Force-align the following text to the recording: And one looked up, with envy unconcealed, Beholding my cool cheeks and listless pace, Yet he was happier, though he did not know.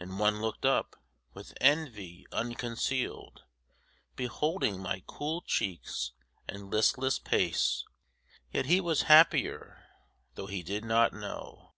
And 0.00 0.18
one 0.18 0.40
looked 0.40 0.66
up, 0.66 0.96
with 1.34 1.54
envy 1.60 2.26
unconcealed, 2.32 3.44
Beholding 4.16 4.80
my 4.82 5.04
cool 5.06 5.40
cheeks 5.40 6.10
and 6.48 6.68
listless 6.68 7.20
pace, 7.20 7.84
Yet 8.50 8.66
he 8.66 8.80
was 8.80 9.02
happier, 9.02 9.84
though 10.34 10.48
he 10.48 10.64
did 10.64 10.84
not 10.84 11.12
know. 11.12 11.74